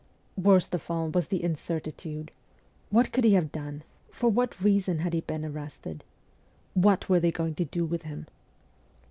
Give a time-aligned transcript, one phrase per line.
[0.35, 2.31] Worst of all was the incertitude.
[2.89, 3.83] What could he have done?
[4.09, 6.03] For what reason had he been arrested?
[6.73, 8.25] What were they going to do with him